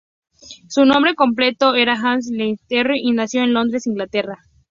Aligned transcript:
Su 0.67 0.83
nombre 0.85 1.13
completo 1.13 1.75
era 1.75 1.93
Hazel 1.93 2.35
Neilson-Terry, 2.35 3.01
y 3.03 3.11
nació 3.11 3.43
en 3.43 3.53
Londres, 3.53 3.85
Inglaterra. 3.85 4.39